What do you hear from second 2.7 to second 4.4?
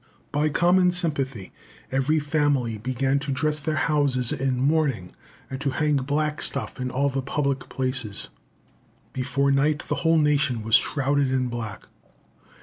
began to dress their houses